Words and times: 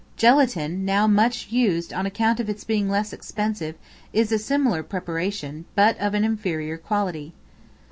Gelatine, 0.17 0.83
now 0.83 1.05
much 1.05 1.51
used 1.51 1.93
on 1.93 2.07
account 2.07 2.39
of 2.39 2.49
its 2.49 2.63
being 2.63 2.89
less 2.89 3.13
expensive, 3.13 3.75
is 4.11 4.31
a 4.31 4.39
similar 4.39 4.81
preparation, 4.81 5.65
but 5.75 5.95
of 5.99 6.15
an 6.15 6.23
inferior 6.23 6.79
quality. 6.79 7.33